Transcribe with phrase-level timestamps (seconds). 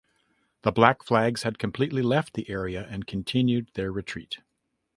[0.63, 4.39] The Black Flags had completely left the area and continued their retreat.